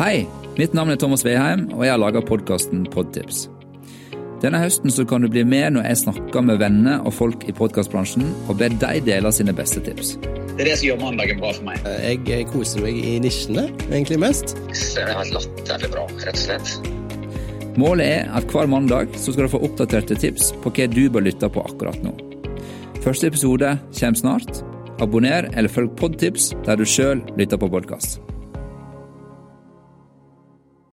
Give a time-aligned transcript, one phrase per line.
[0.00, 0.22] Hei,
[0.56, 3.42] mitt navn er Thomas Veheim, og jeg har laga podkasten Podtips.
[4.40, 7.52] Denne høsten så kan du bli med når jeg snakker med venner og folk i
[7.52, 10.14] podkastbransjen, og ber de dele sine beste tips.
[10.22, 11.84] Det er det som gjør mandagen bra for meg.
[11.84, 14.56] Eh, jeg eh, koser meg i nisjene, egentlig mest.
[14.72, 17.70] Det har vært latterlig bra, rett og slett.
[17.76, 21.28] Målet er at hver mandag så skal du få oppdaterte tips på hva du bør
[21.28, 22.16] lytte på akkurat nå.
[23.04, 24.64] Første episode kommer snart.
[25.04, 28.22] Abonner eller følg Podtips der du sjøl lytter på podkast.